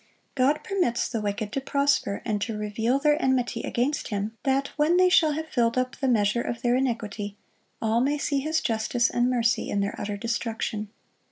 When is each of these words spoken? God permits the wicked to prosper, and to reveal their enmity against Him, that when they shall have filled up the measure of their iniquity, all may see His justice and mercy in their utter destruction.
God 0.33 0.63
permits 0.63 1.07
the 1.07 1.21
wicked 1.21 1.51
to 1.51 1.61
prosper, 1.61 2.23
and 2.25 2.41
to 2.41 2.57
reveal 2.57 2.97
their 2.97 3.21
enmity 3.21 3.61
against 3.61 4.07
Him, 4.07 4.35
that 4.41 4.69
when 4.75 4.97
they 4.97 5.09
shall 5.09 5.33
have 5.33 5.49
filled 5.49 5.77
up 5.77 5.95
the 5.97 6.07
measure 6.07 6.41
of 6.41 6.63
their 6.63 6.75
iniquity, 6.75 7.37
all 7.83 8.01
may 8.01 8.17
see 8.17 8.39
His 8.39 8.61
justice 8.61 9.11
and 9.11 9.29
mercy 9.29 9.69
in 9.69 9.79
their 9.79 9.93
utter 9.99 10.17
destruction. 10.17 10.89